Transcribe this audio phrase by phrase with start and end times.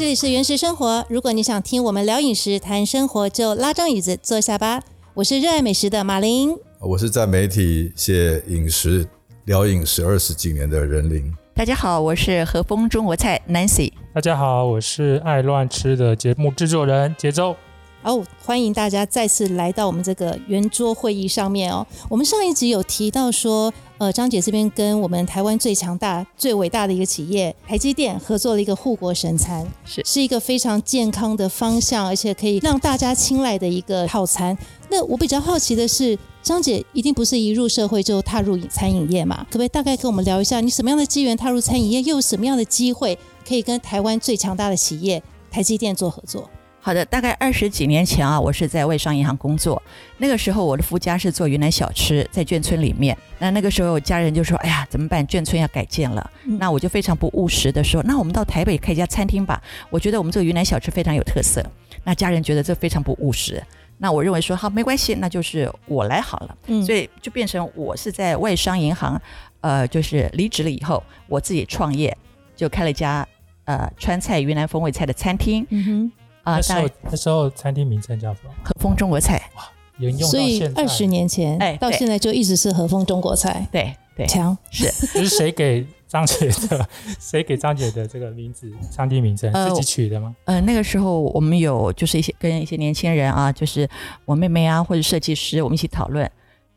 [0.00, 1.04] 嗨，这里是原始生活。
[1.10, 4.82] 如果你想听我们聊饮食、谈生活，就拉张椅子坐下吧。
[5.12, 9.06] 我是热爱美食的马玲，我是在媒体写饮食、
[9.44, 11.30] 聊饮食二十几年的任林。
[11.54, 13.92] 大家好，我是和风中国菜 Nancy。
[14.14, 17.54] 大家好，我是爱乱吃的节目制作人节奏。
[18.02, 21.86] 哦，欢迎大家再次来到我们这个圆桌会议上面哦。
[22.08, 34.56] 我们上一集有提到说，呃，张姐这边跟我们台湾最强大、最伟大的一个企业台积电合作了一个护国神餐，是是一个非常健康的方向，而且可以让大家青睐的一个套餐。
[34.88, 39.44] 那我比较好奇的是，张姐一定不是一入社会就踏入餐饮业嘛？
[39.50, 46.48] 可不可以大概跟我们聊一下，你什么样的机缘踏入餐饮业，又有什么样的机会可以跟台湾最强大的企业台积电做合作？
[46.82, 49.80] 好的，大概二十几年前啊，我是在外商银行工作。
[50.16, 53.16] 那个时候，我的夫家是做云南小吃，在眷村里面。
[53.38, 55.24] 那那个时候，家人就说：“哎呀，怎么办？
[55.26, 61.62] 眷村要改建了。”那我就非常不务实的说：“那我们到台北开一家餐厅吧。”我觉得我们这个云南小吃非常有特色。
[62.02, 63.62] 那家人觉得这非常不务实。
[63.98, 66.56] 那我认为说好没关系，那就是我来好了。
[66.68, 69.20] 嗯，所以就变成我是在外商银行，
[69.60, 72.16] 呃，就是离职了以后，我自己创业，
[72.56, 73.28] 就开了一家
[73.66, 75.66] 呃川菜云南风味菜的餐厅。
[75.68, 76.12] 嗯哼。
[76.42, 78.50] 啊，那时候那时候餐厅名称叫什么？
[78.64, 79.50] 和风中国菜。
[79.56, 79.62] 哇，
[79.98, 83.66] 沿用所以二十年前，哎，到现在就一直是和风中国菜。
[83.70, 84.84] 对对，强是。
[85.12, 86.88] 这是谁给张姐的？
[87.20, 88.70] 谁给张姐的这个名字？
[88.90, 90.34] 餐厅名称自己取的吗？
[90.46, 93.88] 呃，那个时候我们有就是一些跟一些年轻人啊，就是
[94.24, 96.30] 我妹妹啊，或者设计师，我们一起讨论。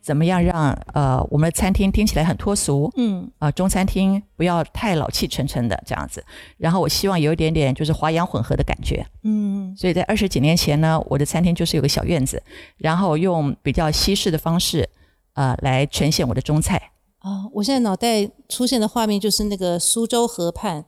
[0.04, 2.92] 怎么样让呃我们的餐厅听起来很脱俗？
[2.98, 6.22] 嗯啊，中餐厅不要太老气沉沉的这样子。
[6.58, 9.06] 然后我希望有一点点就是华洋混合的感觉。
[9.24, 12.44] 嗯，所以在二十几年前呢，我的餐厅就是有个小院子，
[12.78, 14.90] 然后用比较西式的方式
[15.36, 16.92] 呃来呈现我的中菜。
[17.20, 20.84] 啊，我现在脑袋出现的画面就是那个苏州河畔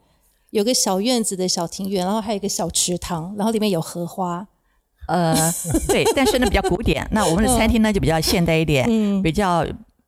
[0.50, 4.46] 有个小院子的小庭院，然后还有一个小池塘，然后里面有荷花。
[5.08, 5.54] 呃，
[5.88, 7.08] 对，但是呢比较古典。
[7.12, 9.66] 那我们的餐厅呢就比较现代一点，嗯比较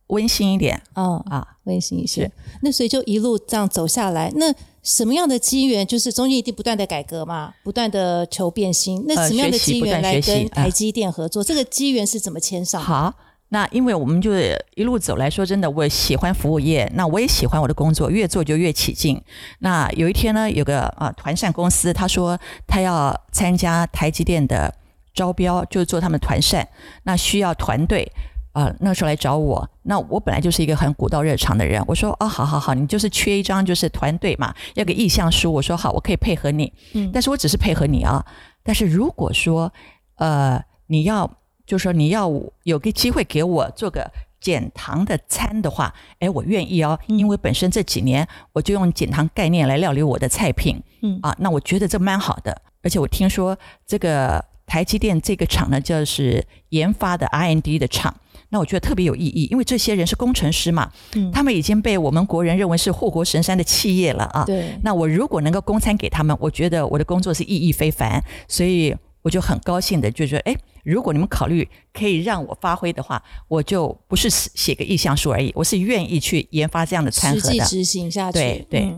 [0.08, 0.82] 温馨一点。
[0.96, 2.32] 嗯啊，温馨一些。
[2.62, 5.86] 那所以就一路这样走下来，那什么样的机缘？
[5.86, 9.04] 就是中间一定不断的改革嘛，不断的求变新。
[9.08, 11.44] 那什么样的机缘来跟台积电合作？
[11.44, 12.82] 这个机缘是怎么签上？
[12.82, 13.14] 好。
[13.50, 14.32] 那因为我们就
[14.76, 19.22] 一路走来说真的，我喜欢服务业，那我也喜欢我的工作，越做就越起劲。
[19.60, 22.38] 那有一天呢，有个啊团扇公司，他说
[22.68, 24.74] 他要参加台积电的。
[25.18, 26.68] 招标就是做他们团扇，
[27.04, 28.08] 那需要团队
[28.52, 28.72] 啊。
[28.80, 31.84] 那时候来找我，那我本来就是一个很古道热肠的人。
[31.88, 35.52] 我说哦，好好好，你就是缺一张就是团队嘛，要个意向书。
[35.52, 36.72] 我说好，我可以配合你。
[36.94, 38.24] 嗯，但是我只是配合你啊。
[38.62, 39.74] 但是如果说
[40.18, 41.28] 呃你要
[41.66, 42.30] 就是说你要
[42.64, 44.08] 有个机会给我做个
[44.40, 50.80] 减糖的餐的话，哎，我愿意哦，因为本身这几年我就用减糖概念来料理我的菜品。
[51.02, 53.58] 嗯啊，那我觉得这蛮好的，而且我听说
[53.88, 54.44] 这个。
[54.68, 58.14] 台积电这个厂呢，就是研发的 I N D 的厂，
[58.50, 64.44] 那我觉得特别有意义，因为这些人是工程师嘛，嗯，他们已经被我们国人认为是护国神山的企业了啊。
[64.44, 64.78] 对。
[64.84, 70.54] 那我如果能够供餐给他们，我觉得我的工作是意义非凡，所以我就很高兴的就说，哎，
[70.84, 78.38] 如果你们考虑可以让我发挥的话，我就不是写个意向书而已，我是愿意去研发这样的餐盒的，实际执行下去。
[78.38, 78.94] 对对。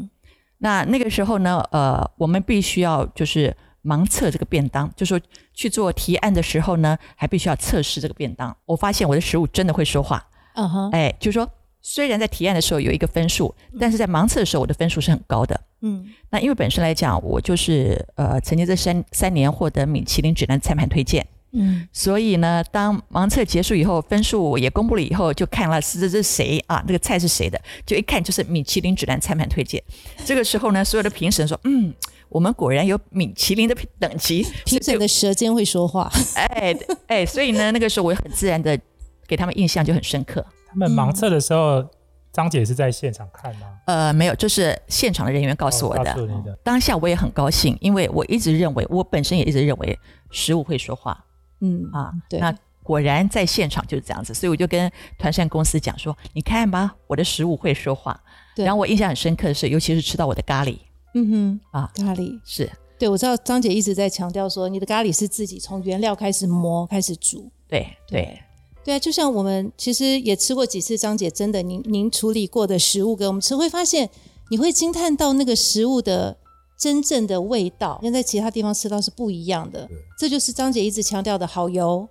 [0.58, 3.56] 那那个时候呢，呃，我们必须要就是。
[3.84, 5.20] 盲测这个便当，就说
[5.54, 8.56] 去做提案的时候呢，还必须要测试这个便当。
[8.66, 10.26] 我发现我的食物真的会说话。
[10.56, 11.50] 嗯哼，哎，就是说，
[11.82, 15.60] 虽然在提案的时候有一个分数，但是在盲测的时候，我的分数是很高的。
[15.82, 21.26] 嗯，那因为本身来讲，我就是呃，曾经这三三年获得米其林指南餐盘推荐。
[21.52, 26.84] 嗯，所以呢，当盲测结束以后，分数也公布了以后，就看了是这是谁啊？
[26.86, 27.60] 那个菜是谁的？
[27.86, 29.82] 就一看就是米其林指南餐盘推荐。
[30.26, 31.94] 这个时候呢，所有的评审说，嗯。
[32.30, 36.12] 我们果然有米其林的等级，评审的舌尖会说话。
[36.36, 36.76] 哎
[37.08, 38.80] 哎，所以呢，那个时候我很自然的
[39.28, 40.46] 给他们印象就很深刻。
[40.68, 41.84] 他们盲测的时候，
[42.32, 43.62] 张姐是在现场看吗？
[43.88, 46.16] 呃，没有，就是现场的人员告诉我的。
[46.64, 50.00] 当下我也很高兴，因为我一直认为，我本身也一直认为
[50.30, 51.26] 食物会说话。
[51.62, 52.40] 嗯啊，对。
[52.40, 58.20] 那果然在现场就是这样子，所以我就跟团膳公司讲说：“你看吧，我的食物会说话。”
[58.56, 60.78] 然后我印象很深刻的是，尤其是吃到我的咖喱。
[61.14, 62.40] 嗯哼啊，咖喱。
[62.44, 62.70] 是。
[62.98, 68.40] 对，我知道张姐一直在强调说，你的咖喱是自己从原料开始磨开始煮，对对。
[68.84, 68.96] 对。
[68.96, 74.10] 啊，就像我们其实也吃过几次张姐真的您您处理过的食物给我们吃，会发现
[74.50, 76.38] 你会惊叹到那个食物的
[76.78, 79.88] 真正的味道，跟在其他地方吃到是不一样的。
[80.18, 82.08] 这就是张姐一直强调的好油、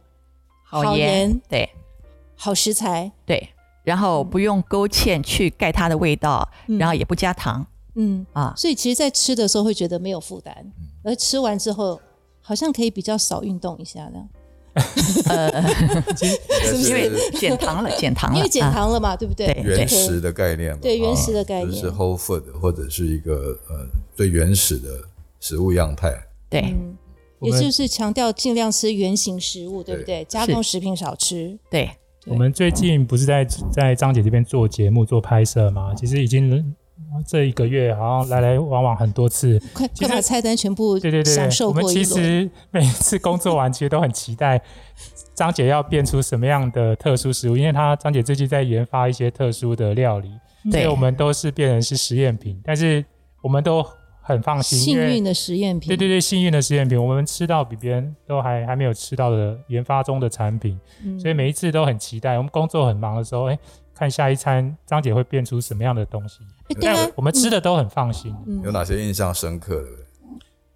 [0.65, 1.69] 好盐，对，
[2.35, 3.51] 好食材，对，
[3.83, 6.49] 然后不用勾芡去盖它的味道，
[6.79, 7.67] 然后也不加糖。
[7.99, 10.55] 嗯啊，所以其实，在吃的时候会觉得没有负担。
[11.03, 12.01] 而吃完之后
[12.41, 14.29] 好像可以比较少运动一下这样。
[15.29, 15.51] 呃
[16.87, 19.47] 因为减糖了，减糖了，因为减啊糖了嘛，对不对？
[19.47, 24.89] 对原始的概念嘛，对原始的啊概念是 whole food 或者是一个呃最原始的
[25.41, 26.13] 食物样态。
[26.49, 26.97] 对，嗯，
[27.41, 30.25] 也就是强调尽量吃原形食物，对不对？
[30.27, 31.59] 加工食品少吃。
[31.69, 31.91] 对，
[32.25, 35.93] 对我们最近不是在在张姐这边做节目、做拍摄吗？
[35.97, 36.73] 其实已经
[37.25, 39.61] 这一个月好像来来往往很多次。
[39.73, 42.09] 快快把菜单全部对对对对，享受我们其。
[42.09, 44.61] 实每次工作完，其实都很期待
[45.35, 50.31] 张姐要变出什么样的特殊食物，因为她张姐最近在研发一些特殊的料理，
[50.71, 53.05] 所以我们都是变成是实验品，但是
[53.43, 53.85] 我们都
[54.29, 62.37] 很放心，幸运的实验品，对对对，幸运的实验品，我们吃到比别人都还还没有吃到的研发中的产品，嗯所以每一次都很期待。
[62.37, 63.59] 我们工作很忙的时候，哎，
[63.95, 68.37] 看下一餐张姐会变出什么样的东西，哎对啊但，我们吃的都很放心。
[68.47, 69.89] 嗯有哪些印象深刻的？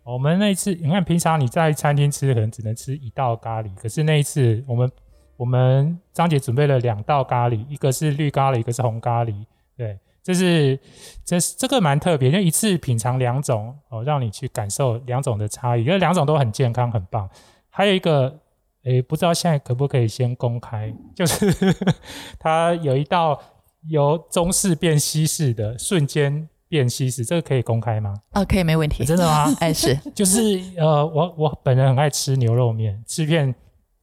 [0.04, 4.90] 我们那一次，你看平常你在餐厅吃可能只能吃一道咖喱，可是那一次我们
[5.36, 9.34] 我们张姐准备了两道咖喱，一个是绿咖喱，一个是红咖喱。
[9.76, 10.78] 对，这是
[11.24, 17.28] 这是这个蛮特别，就一次品尝两种哦，让你去感受两种的差异，因为两种都很健康，很棒。
[17.68, 18.38] 还有一个，
[18.84, 21.74] 诶，不知道现在可不可以先公开，就是
[22.38, 23.40] 它有一道
[23.88, 28.14] 由中式变西式的瞬间变西式，这个可以公开吗？
[28.30, 29.04] 啊，可以没问题。
[29.04, 29.52] 真的吗？
[29.58, 33.52] 哎，是 就是呃，我我本人很爱吃牛肉面，吃遍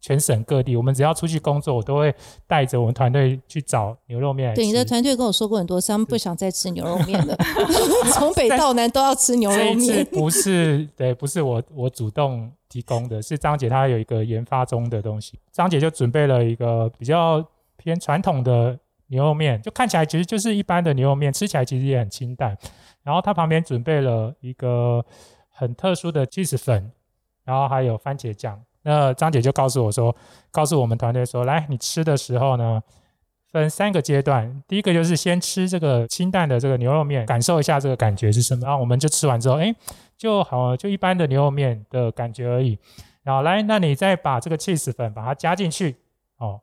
[0.01, 0.75] 全省各地。
[0.75, 2.13] 我们只要出去工作，我都会
[2.47, 4.53] 带着我们团队去找牛肉面。
[4.55, 7.35] 对你的团队跟我说过很多次，他们不想再吃牛肉面了
[8.13, 10.05] 从北到南都要吃牛肉面。
[10.11, 17.45] 不是对，不是我我主动提供的，是张姐她有一个研发中的东西，张姐就准备了一个比较
[17.77, 22.57] 偏传统的牛肉面，就看起来其实就是一般的牛肉面，吃起来其实也很清淡。
[23.03, 25.03] 然后她旁边准备了一个
[25.49, 26.91] 很特殊的 cheese 粉，
[27.43, 28.61] 然后还有番茄酱。
[28.83, 30.15] 那张姐就告诉我说，
[30.51, 32.81] 告诉我们团队说，来，你吃的时候呢，
[33.51, 34.63] 分三个阶段。
[34.67, 38.61] 第一个就是先吃这个清淡的这个牛肉面，感受一下这个感觉是什么。
[38.65, 39.75] 然后我们就吃完之后，哎，
[40.17, 42.79] 就好，就一般的牛肉面的感觉而已。
[43.21, 45.97] 然后来，那你再把这个 cheese 粉把它加进去，
[46.37, 46.61] 哦，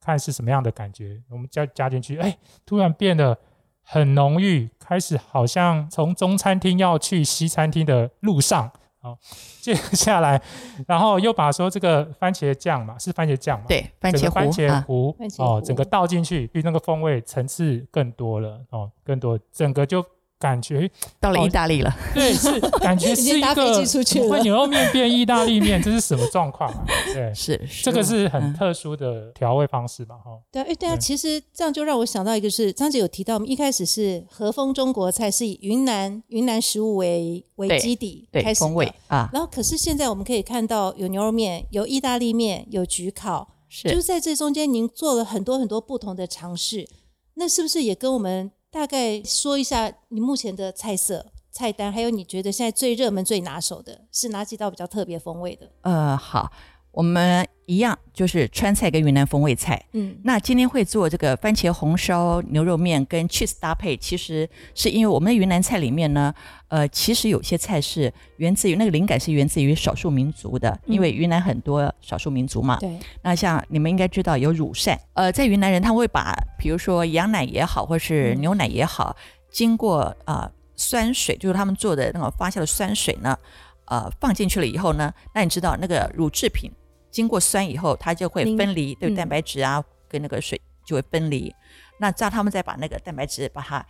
[0.00, 1.20] 看是什么样的感觉。
[1.28, 3.36] 我们加加进去，哎，突然变得
[3.82, 8.70] 很浓郁，开始好像从中餐厅要去西餐厅的路上。
[9.08, 9.18] 好，
[9.60, 10.40] 接下来，
[10.86, 13.64] 然后又把说这个番茄酱嘛，是番茄酱嘛？
[13.66, 20.04] 对，番茄番茄糊番茄哦，整个倒进去，比那个风味层次更多了哦，更多，整个就
[20.38, 21.92] 感觉到了意大利了。
[22.14, 26.84] 对，是 感觉已是一个牛肉面变意大利面，这是什么状况啊？
[27.12, 30.14] 对，是，这个是很嗯特殊的调味方式吧？
[30.16, 38.94] 哈，对啊，哎，对啊，其实这样就让我想到一个是张姐有提到，我们一开始是和风中国菜是以云南云南食物为为基底对开始味的。
[39.08, 46.88] 啊，然后，可是现在我们可以看到有牛肉面，有意大利面，有焗烤，是就是是在这中间，您做了很多很多不同的尝试。
[47.34, 55.70] 那是不是也跟我们大概说一下你目前的菜色、菜单，还有你觉得现在最热门、最拿手的是哪几道比较特别风味的？
[55.80, 56.52] 呃，好，
[56.98, 59.80] 我们一样就是川菜跟云南风味菜。
[59.92, 66.34] 嗯，那今天会做这个番茄红烧牛肉面跟 cheese 搭配，其实是因为我们的云南菜里面呢，
[66.66, 72.78] 呃，其实有些菜是源自于那个灵感是源自于少数民族的，因为云南很多少数民族嘛。
[72.80, 79.16] 对，那像你们应该知道有乳扇，呃，在云南人他会把比如说羊奶也好，或是牛奶也好，
[79.52, 83.38] 经过啊、呃酸水，就是他们做的那种发酵的酸水呢，
[83.84, 86.68] 呃，放进去了以后呢，那你知道那个乳制品
[87.10, 89.14] 经过酸以后，它就会分离，对嗯。
[89.14, 91.54] 蛋白质啊跟那个水就会分离。
[91.98, 93.84] 那这样他们再把那个蛋白质把它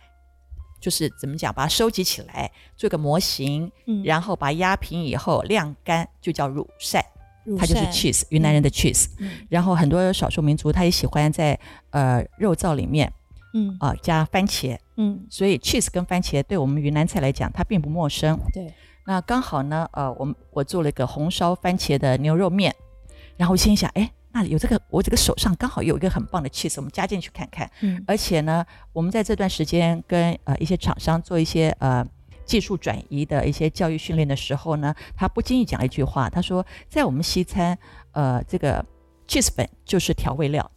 [0.79, 4.01] 就是怎么讲，把它收集起来，做个模型，嗯。
[4.03, 7.05] 然后把它压平以后晾干，就叫乳晒。
[7.57, 9.07] 它就是 cheese，云南人的 cheese。
[9.19, 9.31] 嗯。
[9.49, 11.59] 然后很多少数民族他也喜欢在
[11.91, 13.11] 呃肉燥里面
[13.53, 13.75] 嗯。
[13.79, 18.39] 啊、加番茄，嗯，所以 cheese 跟番茄对我们云南菜来讲它并不陌生。
[18.53, 18.71] 对，
[19.07, 22.75] 那刚好呢，呃，我们我做了一个红烧番茄的牛肉面，
[23.39, 27.71] 然后我心想，哎，那有这个我这个手上刚好有一个很棒的 cheese，我们加进去看看。
[27.79, 28.03] 嗯。
[28.05, 32.05] 而且呢，我们在这段时间跟呃一些厂商做一些呃
[32.43, 37.77] 技术转移的一些教育训练的时候呢，他不经意讲了一句话，他说，在我们西餐，
[38.11, 38.85] 呃，这个
[39.25, 40.69] cheese 粉就是调味料。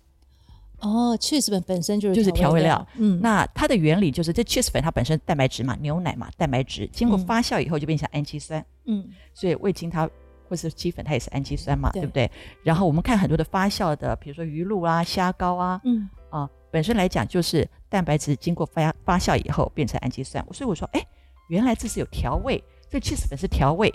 [0.79, 7.27] 哦，cheese 粉本身就是就是调味料，嗯，那它的原理就是，这 cheese 粉它本身蛋白质嘛，牛奶嘛，蛋白质经过嗯。
[7.27, 9.09] 发酵以后就变成氨基酸，嗯。
[9.35, 10.09] 所以味精它
[10.53, 12.03] 或是鸡粉它也是氨基酸嘛，对。
[12.03, 12.31] 对不对？
[12.63, 16.07] 然后我们看很多的发酵的，比如说鱼露啊、虾膏啊，嗯。
[16.29, 21.03] 啊，本身来讲就是蛋白质经过发发酵以后变成氨基酸，所以我说，哎，
[21.49, 23.91] 原来这是有调味，这 cheese 粉是调味。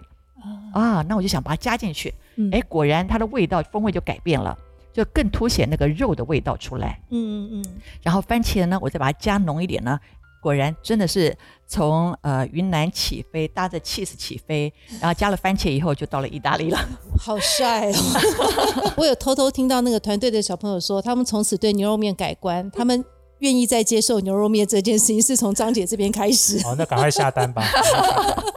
[0.73, 2.49] 啊，那我就想把它加进去，嗯。
[2.51, 4.57] 哎，果然它的味道风味就改变了，
[4.91, 6.99] 就更凸显那个肉的味道出来。
[7.11, 7.65] 嗯嗯嗯，
[8.01, 9.99] 然后番茄呢，我再把它加浓一点呢，
[10.47, 11.37] 果然真的是
[11.67, 16.79] 从呃云南起飞，搭着 cheese 起飞，然后加了番茄以后就到了意大利了。
[17.19, 18.93] 好帅哦！
[18.95, 23.03] 我有偷偷听到那个团队的小朋友说，他们从此对牛肉面改观，他们
[23.39, 26.63] 愿意再接受牛肉面这件事情，是从张姐这边开始。
[26.63, 27.61] 好， 那赶快下单吧。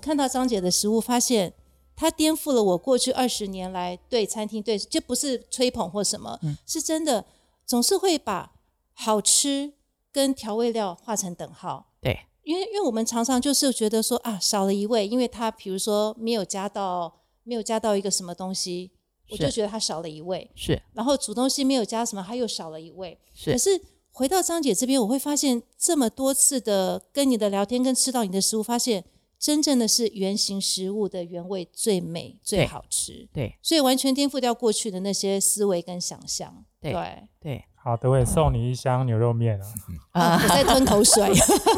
[0.00, 1.52] 看到张姐的食物，发现
[1.97, 7.25] 它颠覆了我过去二十年来对餐厅对，这不是吹捧或什么，是真的，
[7.66, 8.52] 总是会把
[8.94, 9.73] 好吃
[10.12, 11.93] 跟调味料画成等号。
[12.00, 18.90] 对，因为因为我们常常就是觉得说啊少了一味，因为它比如说没有加到没有加到一个什么东西，
[19.31, 20.50] 我就觉得它少了一味。
[20.55, 23.19] 是然后煮东西没有加什么，它又少了一味。
[23.35, 23.81] 是可是
[24.12, 29.05] 回到张姐这边，我会发现这么多次的跟你的聊天，跟吃到你的食物，发现
[29.38, 36.64] 真正的是原型食物的原味最美最好吃，对所以完全颠覆掉过去的那些思维跟想象。
[36.79, 39.67] 对对，对好的，我也送你一箱牛肉面啊。
[40.13, 41.25] 啊我在吞口水。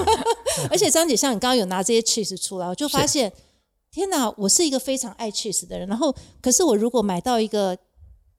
[0.70, 3.32] 而且张姐像你刚刚有拿这些 cheese 出来，我就发现，
[3.90, 5.88] 天哪，我是一个非常爱 cheese 的人。
[5.88, 7.76] 然后，可是我如果买到一个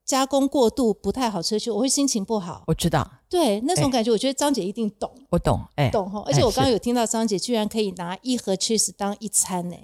[0.04, 2.62] 加工过度不太好吃的 cheese，我会心情不好。
[2.66, 6.22] 我知道，对，那种哎感觉，我觉得张姐一定懂，我懂，哎，懂哈。
[6.26, 9.76] 而哎且我刚刚有听到张姐居然可以拿一盒 cheese 当一餐呢。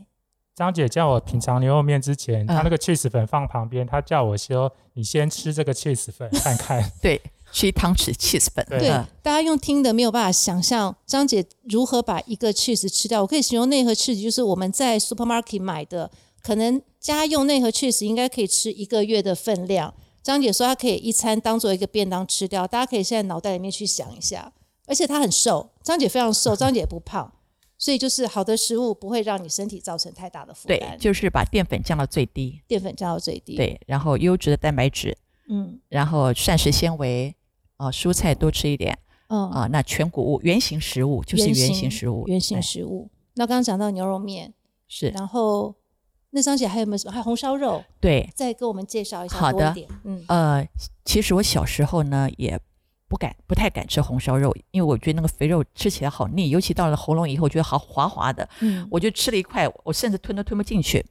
[0.54, 6.92] 张姐叫我品尝牛肉面之前，嗯她那个 cheese 粉放旁边，她叫我说：“你先吃这个 cheese 粉看看。
[7.00, 7.18] 对，
[7.52, 8.88] 吃一汤匙 cheese 粉，对
[9.22, 13.22] 大家用听的没有办法想象张姐如何把一个 cheese 吃掉。
[13.22, 16.10] 我可以形容那盒 cheese 就是我们在 supermarket 买的，
[16.42, 19.92] 可能家用那盒 cheese 应该可以吃一个月的分量。
[20.22, 24.52] 张姐说她可以一餐当做一个便当吃掉，大家可以现在脑袋里面去想一下。
[24.86, 27.32] 而且她很瘦，张姐非常瘦，张姐也不胖，
[27.78, 35.16] 所以就是好的食物不会让你身体造成太大的负对，担，就是把淀粉降到最低，淀粉降到最低。，对，然后优质的蛋白质，
[35.48, 37.34] 嗯然后膳食纤维，
[37.80, 38.96] 啊、蔬菜多吃一点
[39.28, 43.08] 嗯啊、那全谷物、原形食物就是原形食物，原型哎食物。
[43.34, 44.52] 那刚刚讲到牛肉面，
[44.88, 45.74] 是然后
[46.30, 47.12] 那张姐还有没有什么？
[47.12, 49.74] 还有红烧肉，对，再给我们介绍一下好的。
[50.02, 50.68] 嗯，呃，
[51.04, 52.58] 其实我小时候呢也
[53.06, 61.06] 不敢不太敢吃红烧肉，因为我觉得那个肥肉吃起来好腻，尤其到了喉咙以后，觉得好滑滑的，嗯我就吃了一块，我甚至吞都吞不进去。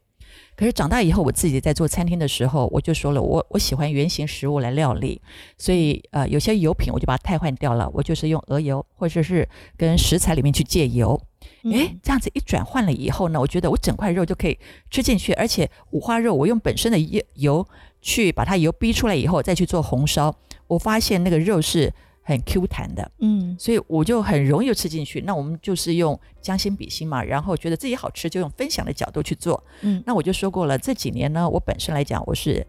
[0.55, 5.21] 可是长大以后，我自己在做餐厅的时候，我就说了，我我喜欢原形食物来料理，
[5.57, 11.19] 所以呃，有些油品我就把它替换掉了，我就是用鹅油或者是跟食材里面去借油，
[11.63, 11.71] 嗯。
[11.71, 17.67] 诶，这样子一转换了以后呢，我觉得我整块肉就可以吃进去，而且五花肉我用本身的油油
[18.01, 20.35] 去把它油逼出来以后，再去做红烧，
[20.67, 21.93] 我发现那个肉是
[22.29, 25.19] 很 Q 弹的，嗯所以我就很容易就吃进去。
[25.21, 29.63] 那我们就是用将心比心嘛，然后觉得自己好吃，就用分享的角度去做。
[29.81, 32.65] 嗯那我就说过了，这几年呢，我本身来讲我是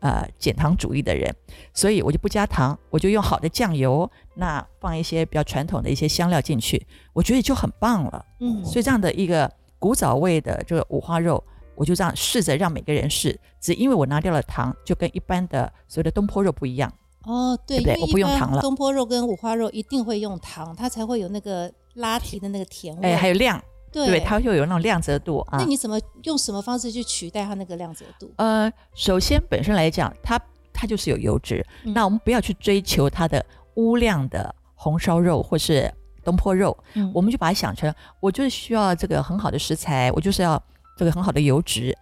[0.00, 1.34] 呃减糖主义的人，
[1.72, 8.22] 所以我就不加糖，我就用好的酱油，那放一些比较传统的一些香料进去，我觉得就很棒了。
[8.40, 11.42] 嗯所以这样的一个古早味的这个五花肉，
[11.74, 16.92] 我就这样试着让每个人试，只因为我拿掉了糖，就跟一般的所谓的东坡肉不一样。
[17.28, 18.00] 哦，对，对不对？
[18.00, 18.62] 我不用糖了。
[18.62, 23.12] 东坡肉跟五花肉一定会用糖，它才会有那个拉提的那个甜味。
[23.12, 24.06] 哎，还有亮，对。
[24.06, 25.58] 对，它又有那种亮泽度啊。
[25.58, 25.64] 那。
[25.66, 28.32] 你怎么用什么方式去取代它那个亮泽度？
[28.36, 30.40] 呃，首先本身来讲，它
[30.72, 31.92] 它就是有油脂，嗯。
[31.92, 33.44] 那我们不要去追求它的
[33.74, 35.92] 乌亮的红烧肉或是
[36.24, 37.12] 东坡肉，嗯。
[37.14, 40.62] 我们就把它想成，我就是需要这个很好的食材，我就是要
[40.96, 41.94] 这个很好的油脂，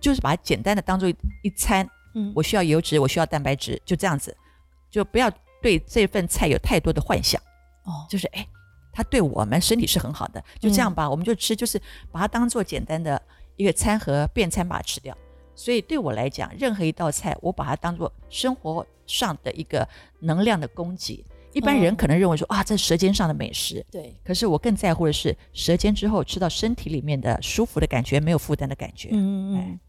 [0.00, 2.32] 就是把它简单的当做一一餐，嗯。
[2.34, 4.36] 我需要油脂，我需要蛋白质，就这样子，
[4.96, 7.38] 就不要对这份菜有太多的幻想，
[7.84, 8.48] 哦就是哎，
[8.90, 11.78] 它对我们身体是很好的，就这样吧，我们就吃，就是
[12.10, 13.20] 把它当做简单的
[13.56, 15.14] 一个餐盒便餐把它吃掉。
[15.54, 19.86] 所以对我来讲，任何一道菜，我把它当做生活上的一个
[20.20, 21.22] 能量的供给。
[21.52, 29.10] 一般人哦可能认为说、啊，这是舌尖上的美食，对，可是我更在乎的是舌尖之后吃到身体里面的舒服的感觉，没有负担的感觉。
[29.12, 29.80] 嗯嗯嗯。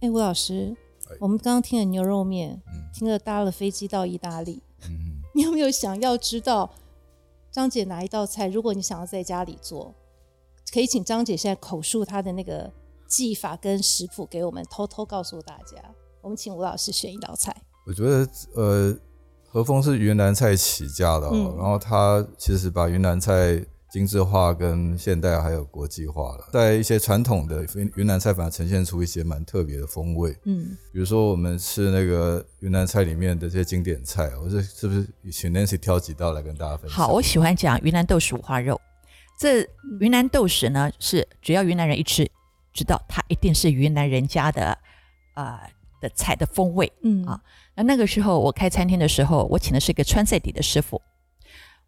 [0.00, 0.85] 哎，吴老师哎，
[1.20, 6.70] 我们刚刚听了牛肉面，嗯听了搭了飞机到意大利，嗯，你有没有想要知道
[7.50, 8.48] 张姐哪一道菜？
[8.48, 9.94] 如果你想要在家里做，
[10.72, 12.72] 可以请张姐现在口述她的那个
[13.06, 15.76] 技法跟食谱给我们，偷偷告诉大家。
[16.22, 17.54] 我们请吴老师选一道菜。
[17.86, 18.98] 我觉得呃，
[19.48, 23.64] 和风是云南菜起家的、哦，嗯然后他其实把云南菜
[23.96, 30.36] 精致化、跟现代还有国际化了，在一些传统的云云南菜反而呈现出一些蛮特别的风味。
[30.44, 36.98] 嗯比如说我们吃那个云南菜里面的这些经典菜，我这是不是请 Nancy 挑几道来跟大家分享？
[36.98, 38.78] 好，我喜欢讲云南豆豉五花肉。
[39.40, 39.66] 这
[40.00, 42.30] 云南豆豉呢，是只要云南人一吃
[42.74, 44.76] 知道它一定是云南人家的
[45.36, 45.58] 呃
[46.02, 46.92] 的菜的风味。
[47.02, 47.40] 嗯啊
[47.76, 51.00] 那那个时候我开餐厅的时候，我请的是一个川菜底的师傅。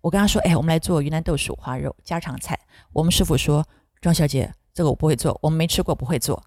[0.01, 2.59] 我跟他说：“哎，我们来做云南豆豉五花肉家常菜。”
[2.93, 3.67] 我们师傅说
[4.01, 6.43] ：“庄小姐，这个我不会做，我们没吃过，不会做。”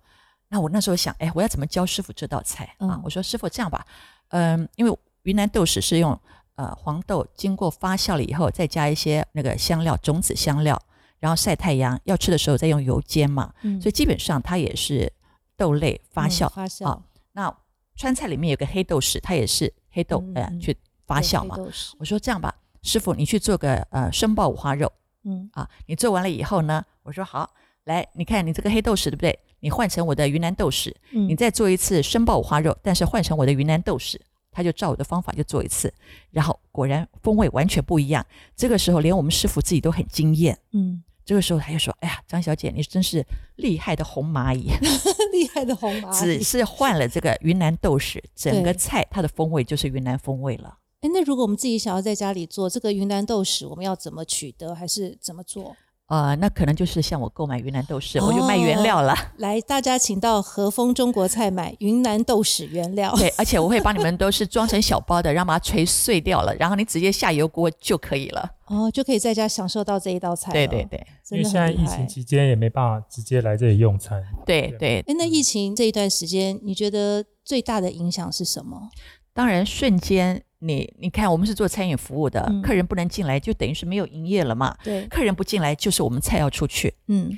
[0.50, 3.86] 那我那时候想：“哎，我要怎么教师傅这道菜啊？”嗯我说：“师傅，这样吧，
[4.30, 6.20] 嗯，因为云南豆豉是用
[6.56, 10.82] 呃黄豆经过发酵了以后，再加一些那个香料种子香料，
[11.20, 15.12] 然后晒太阳，要吃的时候再用油煎嘛，嗯所以基本上它也是
[15.56, 16.48] 豆类发酵。
[16.48, 17.02] 嗯发酵啊
[17.34, 17.58] 那
[17.96, 21.56] 川菜里面有个黑豆豉，它也是黑豆嗯嗯呃去发酵嘛。
[22.00, 24.92] 我说这样吧，师傅你去做个呃生爆五花肉
[25.24, 27.50] 嗯啊，你做完了以后呢，我说好，
[27.84, 29.38] 来你看你这个黑豆豉对不对？
[29.60, 34.18] 你换成我的云南豆豉，嗯你再做一次生爆五花肉，但是换成我的云南豆豉。
[34.54, 35.94] 他就照我的方法就做一次，
[36.30, 38.26] 然后果然风味完全不一样。
[38.54, 40.60] 这个时候连我们师傅自己都很惊艳。
[40.74, 44.70] 嗯，这个时候他就说：“哎呀，张小姐，你真是厉害的红蚂蚁。
[45.32, 46.40] ”厉害的红蚂蚁。
[46.40, 50.78] 只是换了这个云南豆豉，整个菜它的风味就是云南风味了。
[51.02, 55.76] 哎，那如果我们自己想要在家里做这个云南豆豉，我们要怎么取得，还是怎么做？
[56.06, 59.16] 呃，那可能就是像我购买云南豆豉，我就卖原料了。
[59.40, 63.12] 来，大家请到和风中国菜买云南豆豉原料。
[63.16, 68.48] 对，而且我会帮你们都是装成小包的，让把它捶碎掉了，然后你直接下油锅就可以了。
[68.68, 70.52] 哦，就可以在家享受到这一道菜。
[70.52, 72.08] 对对，对因为现在疫情。
[72.08, 74.22] 期间也没办法直接来这里用餐。
[74.46, 78.90] 对对，哎，那疫情这一段时间，你觉得最大的影响是什么？
[79.34, 84.78] 当然瞬间你你看，我们是做餐饮服务的，嗯客人不能进来，就等于是没有营业了嘛。
[84.84, 86.94] 对，客人不进来，就是我们菜要出去。
[87.08, 87.38] 嗯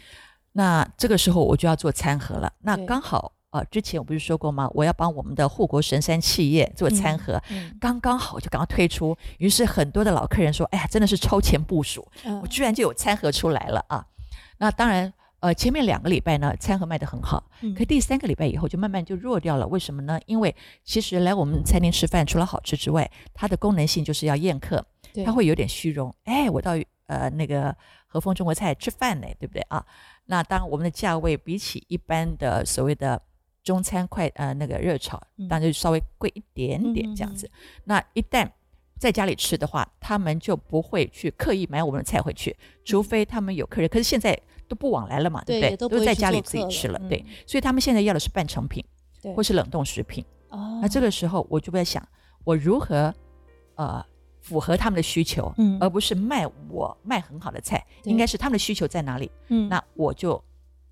[0.52, 2.52] 那这个时候我就要做餐盒了。
[2.60, 4.70] 那刚好呃，之前我不是说过吗？
[4.74, 9.18] 我要帮我们的护国神山企业做餐盒，嗯刚刚好就赶快推出。
[9.38, 14.06] 于是很多的老客人说：“哎呀，真的是超前部署，嗯我居然就有餐盒出来了啊！”
[14.60, 15.14] 那当然。
[15.44, 19.68] 呃，前面两个礼拜呢，餐盒卖得很好，嗯可第三个礼拜以后就慢慢就弱掉了。
[19.68, 20.18] 为什么呢？
[20.26, 26.16] 因为其实来我们餐厅吃饭，除了好吃之外，它的功能性就是要宴客，对它会有点虚荣。
[26.24, 26.72] 哎，我到
[27.08, 27.76] 呃那个
[28.08, 29.86] 和风中国菜吃饭呢，对不对啊？
[30.28, 33.22] 那当然我们的价位比起一般的所谓的
[33.66, 37.52] 中餐快呃那个热炒，嗯当然就稍微贵一点点这样子。
[37.84, 38.50] 那一旦
[38.98, 43.90] 在家里吃的话，他们就不会去刻意买我们的菜回去，除非他们有客人。
[43.90, 44.40] 可是现在
[44.74, 45.78] 都不往来了嘛，对不对？
[45.78, 47.34] 都在家里自己吃了，了对嗯。
[47.46, 48.84] 所以他们现在要的是半成品
[49.36, 50.26] 或是冷冻食品。
[50.50, 52.04] 哦，那这个时候我就在想，
[52.44, 53.14] 我如何
[53.76, 54.04] 呃
[54.42, 60.44] 符合他们的需求，嗯而不是卖我卖很好的菜，应该是他们的需求在哪里，嗯那我就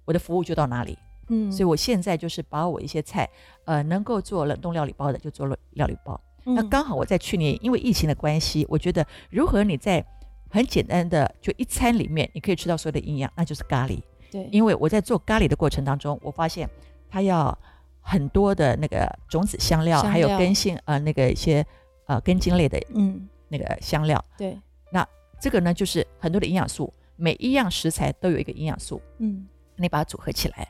[0.06, 0.96] 我的服务就到哪里。
[1.30, 3.30] 嗯所以我现在就是把我一些菜，
[3.66, 6.20] 呃，能够做冷冻料理包的就做了料理包。
[6.44, 10.06] 那嗯刚好我在去年因为疫情的关系，我觉得如何你在
[10.52, 14.00] 很简单的就一餐里面，你可以吃到所有的营养，那就是咖喱。
[14.30, 16.70] 对，因为我在做咖喱的过程当中，我发现
[17.10, 17.58] 它要
[18.02, 21.66] 很多的那个种子香料，还有根性呃那个一些
[22.06, 24.24] 呃根茎类的嗯那个香料。
[24.38, 24.58] 对，
[24.92, 25.08] 那
[25.40, 30.68] 这个呢就是很多的营养素，每一样食材都有一个营养素，嗯你把它组合起来，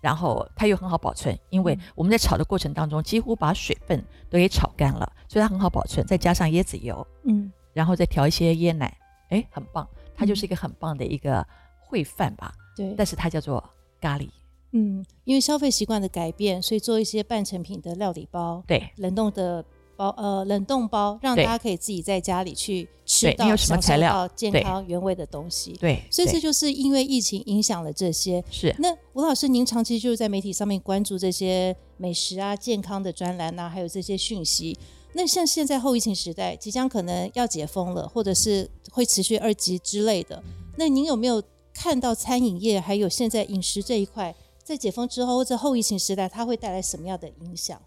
[0.00, 6.06] 然后它又很好保存，因为嗯我们在炒的过程当中几乎把水分都给炒干了，所以它很好保存。
[6.06, 8.94] 再加上椰子油，嗯然后再调一些椰奶，
[9.30, 11.44] 哎，很棒，它就是一个很棒的一个
[11.88, 12.52] 烩饭吧。
[12.76, 13.62] 对，但是它叫做
[14.00, 14.28] 咖喱，
[14.72, 19.64] 嗯，因为消费习惯的改变，所以做一些半成品的料理包、对冷冻的
[19.96, 25.72] 包，呃，冷冻包，让大家可以自己在家里去吃到什么材料到健康原味的东西。
[25.72, 28.42] 对，对所以这就是因为疫情影响了这些。
[28.50, 34.78] 是那吴老师，您长期就是在媒体上面关注这些美食啊、健康的专栏啊，还有这些讯息。
[35.12, 40.42] 那像现在后疫情时代，即将可能要解封了，或者是会持续二级之类的。
[40.76, 47.80] 那您有没有看到餐饮业还有现在饮食这一块，在解封之后或者后疫情时代，它会带来什么样的影响，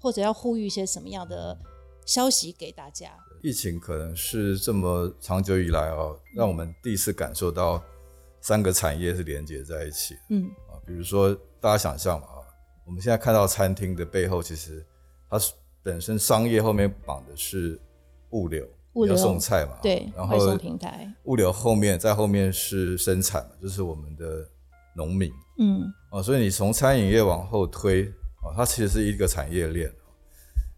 [0.00, 1.56] 或者要呼吁一些什么样的
[2.06, 3.12] 消息给大家？
[3.42, 7.80] 疫情可能是这么长久以来哦，让我们第一次感受到
[8.40, 10.74] 三个产业是连接在一起嗯啊。
[10.84, 12.42] 比如说，大家想象嘛啊，
[12.84, 14.84] 我们现在看到餐厅的背后，其实
[15.30, 15.52] 它是
[15.84, 17.80] 本身商业后面绑的是
[18.30, 24.48] 物流，物流要送菜嘛，对，然后外送平台，物流后面在后面是生产嘛，就是我们的
[24.94, 28.04] 农民嗯哦，所以你从餐饮业往后推
[28.42, 29.92] 哦，它其实是一个产业链。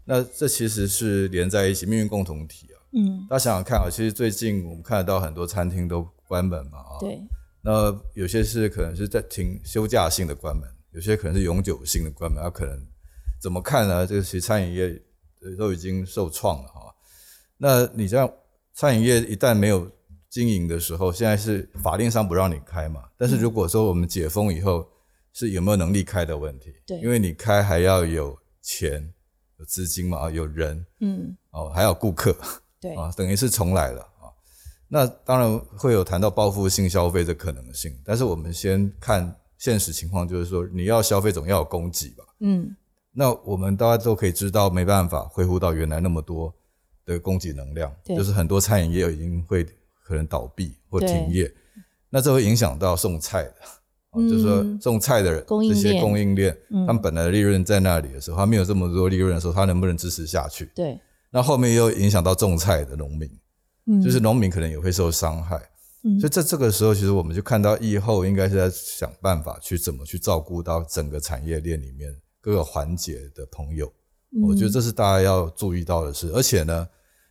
[0.04, 2.76] 那这其实是连在一起，命运共同体啊。
[2.92, 7.20] 嗯，大家想想看啊，其实最近我们看得到很多餐厅都关门嘛啊，对，
[7.62, 12.76] 那有些是可能是在停休假性的关门，有些可能是永久性的关门，它可能
[13.40, 14.04] 怎么看呢？
[14.04, 15.02] 这个其实餐饮业
[15.42, 16.89] 呃都已经受创了哈。
[17.62, 18.28] 那你这样
[18.72, 19.86] 餐饮业一旦没有
[20.30, 24.88] 经营的时候，现在是法令上不让你开嘛，但是如果说我们解封以后，
[25.34, 26.72] 是有没有能力开的问题。
[26.86, 29.12] 对因为你开还要有钱、
[29.58, 32.34] 有资金嘛，啊，有人嗯，哦，还有顾客
[32.80, 34.32] 对，啊，等于是重来了啊。
[34.88, 42.24] 那当然会有谈到报复性消费的可能性，但是我们先看现实情况，就是说你要消费总要有供给吧。
[42.40, 42.74] 嗯，
[43.12, 46.54] 那我们大家都可以知道，没办法恢复到原来那么多
[47.14, 49.64] 的供给能量，就是很多餐饮业已经会
[50.04, 51.52] 可能倒闭或停业，
[52.08, 60.70] 那这会影响到送菜的，就是说送菜的人这些供应链，嗯他们本来的利润在那里的时候，他没有这么多利润的时候，他能不能支持下去？
[60.74, 60.98] 对，
[61.30, 63.30] 那后面又影响到种菜的农民，
[63.86, 65.56] 嗯，就是农民可能也会受伤害。
[66.02, 73.86] 嗯所以在这个时候，其实我们就看到疫后应该是在想办法去怎么去照顾到整个产业链里面各个环节的朋友。
[74.32, 76.88] 嗯我觉得这是大家要注意到的事，而且呢，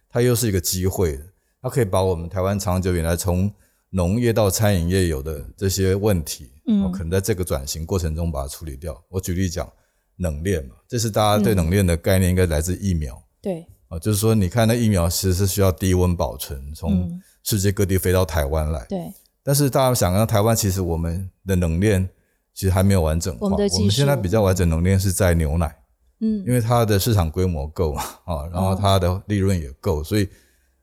[0.09, 1.19] 它又是一个机会，
[1.61, 3.51] 它可以把我们台湾长久以来从
[3.91, 8.99] 农业到餐饮业有的这些问题，嗯哦可能在这个转型过程中把它处理掉。
[9.09, 9.71] 我举例讲，
[10.17, 13.21] 冷链嘛，这是大家对冷链的概念应该来自疫苗。
[13.41, 18.85] 对，啊，就是说，你看那疫苗其实是需要低温保存，从嗯世界各地飞到台湾来。
[18.89, 22.07] 对，但是大家想看台湾，其实我们的冷链
[22.53, 23.47] 其实还没有完整化。
[23.49, 25.75] 我们现在比较完整冷链是在牛奶，
[26.21, 30.27] 嗯，因为它的市场规模够啊， 然后它的利润也够，所以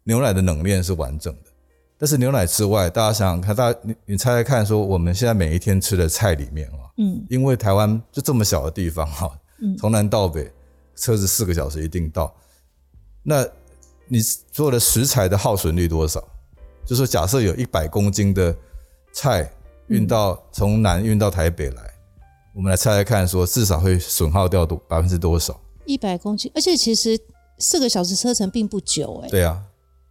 [0.04, 1.50] 牛奶的冷链是完整的。
[1.98, 9.30] 但是牛奶之外，大家想想看，大家你你猜猜看，说我们现在每一天吃的菜里面啊，嗯，因为台湾就这么小的地方哈，
[9.78, 10.50] 从南到北
[10.94, 12.34] 车子四个小时一定到。
[13.22, 13.46] 那
[14.08, 14.20] 你
[14.52, 16.22] 做的食材的耗损率多少？
[16.84, 18.54] 就说假设有一百公斤的
[19.12, 19.50] 菜
[19.88, 21.90] 运到从南运到台北来，
[22.56, 25.60] 我们来猜猜看，说至少会损耗掉多百分之多少？
[25.84, 27.20] 一百公斤，而且其实
[27.58, 29.62] 四个小时车程并不久哎、对啊，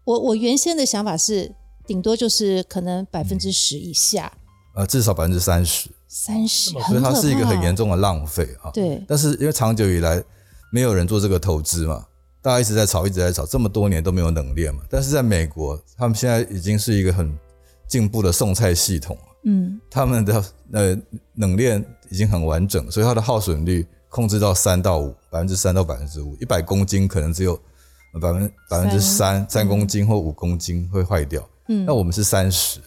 [0.03, 1.51] 我我原先的想法是，
[1.87, 4.31] 顶多就是可能百分之十以下，
[4.75, 6.69] 呃，至少百分之三十，三十。
[6.69, 8.69] 所以它是一个很严重的浪费啊。
[8.71, 10.23] 对，但是因为长久以来
[10.71, 12.05] 没有人做这个投资嘛，
[12.43, 14.81] 大家一直在炒，一直在炒，这么多年都没有冷链嘛。
[14.87, 17.35] 但是在美国，他们现在已经是一个很
[17.87, 20.95] 进步的送菜系统了，嗯，他们的呃
[21.37, 27.55] 冷链已经很完整，所以它的耗损率控制到三到五，百分之三到百分之五，一百公斤可能只有
[28.21, 31.47] 百分百分之三三公斤或五公斤会坏掉。
[31.67, 32.79] 嗯那我们是三十。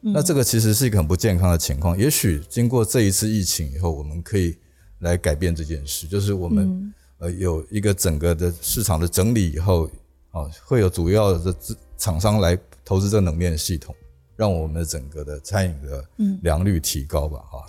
[0.00, 1.96] 那这个其实是一个很不健康的情况。
[1.96, 4.56] 也许经过这一次疫情以后，我们可以
[4.98, 9.88] 来改变这件事，就是我们、嗯呃有一个整个的市场的整理以后，
[10.32, 13.94] 啊，会有主要的资厂商来投资这个冷链系统，
[14.34, 17.64] 让我们的整个的餐饮的嗯良率提高吧，哈、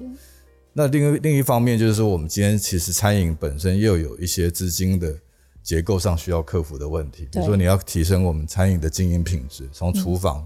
[0.73, 5.15] 那另一另一方面就是说，我们今天其实餐饮本身又有一些资金的
[5.61, 10.45] 结构上需要克服的问题，比如说你要提升我们餐饮的经营品质，从厨房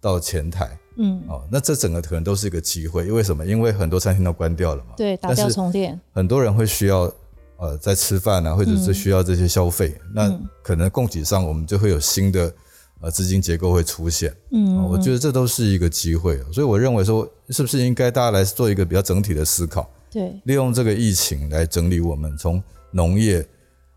[0.00, 3.44] 到前台，嗯，哦，那这整个可能都是一个机会，因为什么？
[3.44, 7.12] 因为很多餐厅都关掉了嘛，对，打掉重练，很多人会需要
[7.58, 12.52] 呃在吃饭啊，或者是需要这些消费，那可能供给上我们就会有新的
[13.00, 23.46] 呃资金结构会出现，嗯，哦我觉得这都是一个机会，所以我认为说，是不是应该大家来做一个比较整体的思考，对，利用这个疫情来整理我们从农业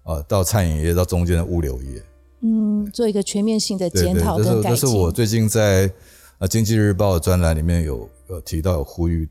[0.03, 2.03] 呃到餐饮业到中间的物流业，
[2.41, 4.77] 嗯，做一个全面性的检讨这是这跟改进。
[4.77, 5.91] 是我最近在
[6.39, 9.27] 呃经济日报的专栏里面有有提到有呼吁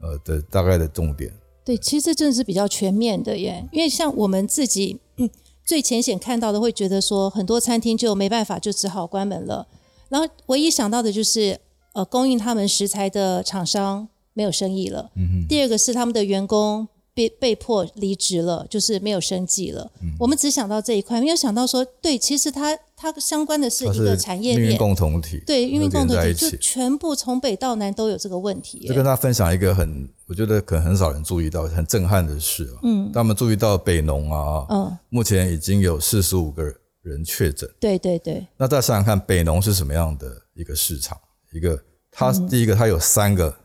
[0.00, 1.32] 呃的大概的重点。
[1.64, 5.28] 对，其实这真的是比较全面的耶，因为像我们自己、嗯
[5.66, 9.66] 最浅显看到的，会觉得说很多餐厅就没办法，就只好关门了。
[10.08, 11.58] 然后唯一想到的就是，
[11.92, 15.10] 呃，供应他们食材的厂商没有生意了。
[15.16, 19.90] 嗯第二个是他们的员工被被迫离职了，就是没有生计了。
[20.02, 26.50] 嗯我们只想到这一块，没有想到说，对，其实它它相关的是一个产业链，共同体，对，运营共同体就。
[26.58, 28.86] 全部从北到南都有这个问题。
[28.86, 32.80] 就跟大家分享一个很，我觉得可能很少人注意到、很震撼的事啊。
[32.82, 36.62] 嗯，他们注意到北农啊，嗯，目前已经有四十五个
[37.00, 37.66] 人确诊。
[37.80, 41.18] 对对对，那再想想看，北农是什么样的一个市场？
[41.52, 41.78] 一个，
[42.10, 43.60] 它第一个它有三个点，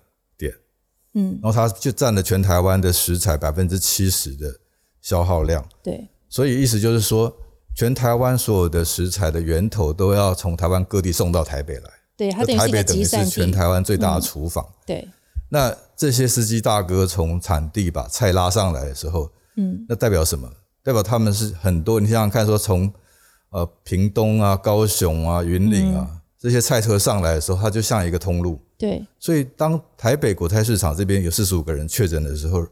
[1.14, 4.60] 嗯，然后它就占了全台湾的食材百分之七十的
[5.02, 5.64] 消耗量。
[5.84, 7.36] 对，所以意思就是说，
[7.76, 11.90] 全台湾所有的食材的源头都要从台湾各地送到台北来。
[12.16, 13.26] 对，它那台北等于是。
[13.26, 14.66] 全台湾最大的厨房。
[14.86, 15.08] 对，
[15.50, 20.50] 那这些司机大哥从产地把菜拉上来的时候，嗯，那代表什么？
[20.84, 22.00] 代表他们是很多。
[22.00, 22.92] 你想想看，说从
[23.50, 28.60] 呃屏东啊、高雄啊、云林啊、嗯这些菜车上来的时候，它就像一个通路。
[28.76, 32.66] 对，所以当台北国泰市场这边有四十五个人确诊的时候，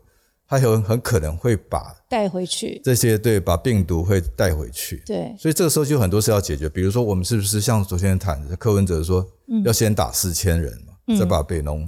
[0.48, 2.82] 它有很可能会把带回去。
[2.84, 5.04] 这些对把病毒会带回去。
[5.06, 9.24] 对，所以这个时候就有很多事要解决，比如说我们是不是像昨天谈的柯文哲说，
[9.64, 11.88] 要先打四千人嘛，再把北农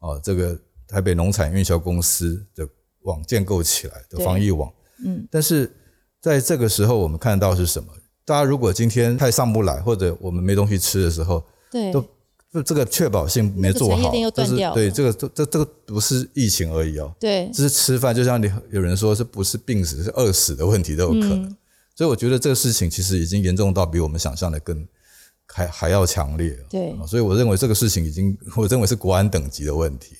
[0.00, 0.54] 哦这个
[0.86, 2.68] 台北农产运销公司的
[3.04, 4.70] 网建构起来的防疫网。
[5.02, 5.74] 嗯，但是
[6.20, 7.90] 在这个时候，我们看到是什么？
[8.24, 12.04] 大家如果今天太上不来，或者我们没东西吃的时候，对都
[12.52, 21.44] 就这个确保性没做好，就是对这个这这这个不是疫情而已哦，对这是吃饭，就像你有人说是不是病死是饿死的问题都有可能。
[21.44, 21.56] 嗯
[21.94, 24.88] 所以我觉得这个事情其实已经严重到比我们想象的更
[25.46, 26.58] 还还要强烈。
[26.70, 30.16] 对啊所以我认为这个事情已经，我认为是国安等级的问题。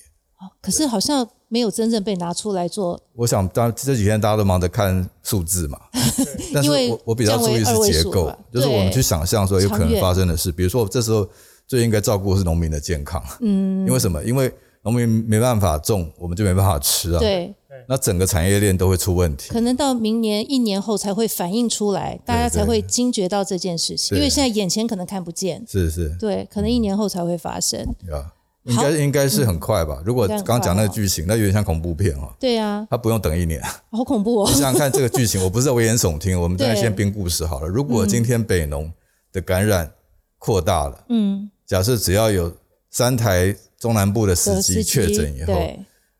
[0.61, 5.79] 可是好像没有真正被拿出来做，我想，当这几天大家都忙着看数字嘛，
[6.53, 11.27] 但是我我比较注意是结构，就是我们去想象说有可能发生的事，比如说这时候
[11.67, 14.23] 最应该照顾的是农民的健康，嗯，因为什么？
[14.23, 14.51] 因为
[14.81, 17.53] 农民没办法种，我们就没办法吃啊，，对，
[17.87, 19.49] 那整个产业链都会出问题。
[19.49, 24.17] 可能到明年一年后才会反映出来，大家才会惊觉到这件事情，对。
[24.17, 27.79] 因为现在眼前可能看不见，是是，对，可能一年后才会发生，
[28.11, 28.27] 啊，
[28.63, 30.01] 应该应该是很快吧？
[30.05, 33.61] 如果刚讲那个剧情，那有点像恐怖片哈，对啊，他不用等一年。
[33.91, 37.67] 好恐怖哦 你，想想看这个剧情， 我不是在危言耸听，我们再对先编故事好了。
[37.67, 38.91] 如果今天北农
[39.31, 39.91] 的感染
[40.37, 42.51] 扩大了，嗯，假设只要有
[42.89, 45.53] 三台中南部的司的机确诊以后，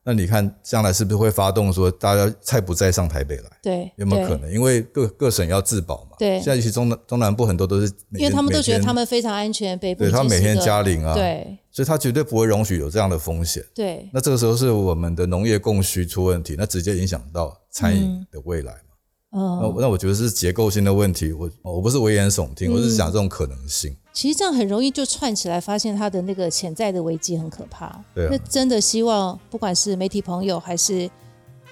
[0.06, 3.43] 那你看将来是不是会发动说大家菜不再上台北来？
[3.62, 4.51] 对，有没有可能？
[4.51, 6.17] 因为各各省要自保嘛。
[6.19, 13.62] 对现在尤其中南中南部很多都是，因为他们都觉得他们非常安全，北部对他每天已经是个加零啊，，对所以他绝对不会容许有这样的风险。
[13.73, 18.79] 对那这个时候是我们的农业供需出问题，那直接影响到餐饮的未来嘛。
[19.31, 23.97] 那嗯，那我觉得是结构性的问题，我我不是危言耸听，我是讲这种可能性。
[24.13, 27.99] 其实这样很容易就串起来，发现它的那个潜在的危机很可怕。
[28.13, 31.09] 对啊那真的希望不管是媒体朋友，还是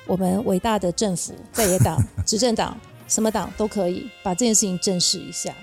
[0.08, 2.76] 我们伟大的政府、在野党、执政党，
[3.08, 5.54] 什么党都可以把这件事情正视一下。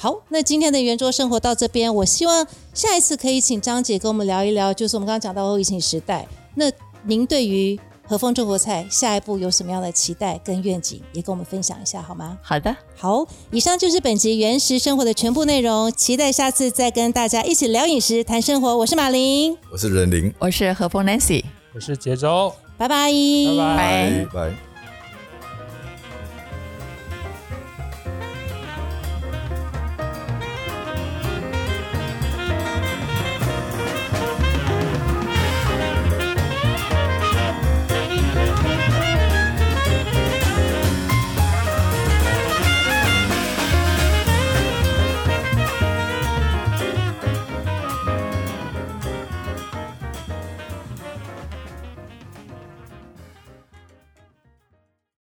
[0.00, 6.70] 好，那今天的圆桌生活到这边，我希望下一次可以请张姐跟我们聊一聊，就是我们刚刚讲到后疫情时代，那
[7.02, 12.38] 您对于和风中国菜下一步有什么样的期待跟愿景，也跟我们分享一下好吗？
[12.40, 18.76] 好的，好，以上就是本集原食生活的全部内容，期待下次再跟大家一起聊饮食、谈生活。
[18.76, 21.42] 我是马琳，我是任林，我是和风 Nancy。
[21.74, 22.52] 我是杰州。
[22.76, 24.67] 拜拜，拜拜拜拜拜。